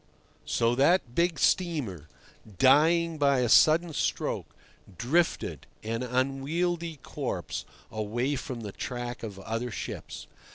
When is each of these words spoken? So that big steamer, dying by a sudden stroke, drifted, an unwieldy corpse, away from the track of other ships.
So 0.47 0.73
that 0.73 1.13
big 1.13 1.37
steamer, 1.37 2.07
dying 2.57 3.19
by 3.19 3.41
a 3.41 3.47
sudden 3.49 3.93
stroke, 3.93 4.47
drifted, 4.97 5.67
an 5.83 6.01
unwieldy 6.01 6.97
corpse, 7.03 7.65
away 7.91 8.35
from 8.35 8.61
the 8.61 8.71
track 8.71 9.21
of 9.21 9.37
other 9.37 9.69
ships. 9.69 10.25